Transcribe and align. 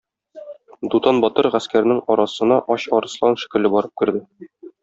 Дутан 0.93 1.19
батыр 1.25 1.49
гаскәрнең 1.57 2.01
арасына 2.15 2.59
ач 2.77 2.89
арыслан 3.01 3.41
шикелле 3.43 3.73
барып 3.77 3.95
керде. 4.03 4.27